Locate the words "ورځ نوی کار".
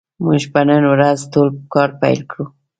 0.93-1.89